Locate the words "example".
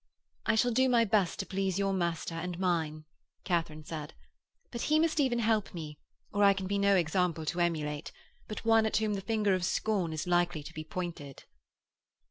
6.95-7.45